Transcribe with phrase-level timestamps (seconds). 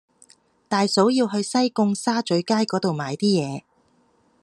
[0.67, 3.61] 大嫂要去西貢沙咀街嗰度買啲嘢